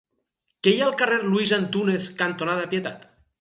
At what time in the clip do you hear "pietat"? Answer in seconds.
2.73-3.07